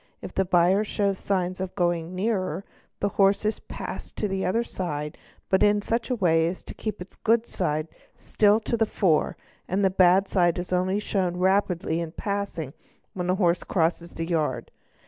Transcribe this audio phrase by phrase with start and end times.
[0.19, 2.65] If the buyer shows signs of going nearer,
[3.01, 5.15] the horse is— passed to the other side
[5.47, 9.37] but in such a way as to keep its good side still to the fore;
[9.69, 12.73] the bad side is only shown rapidly in passing
[13.13, 14.71] when the horse ~ crosses the yard.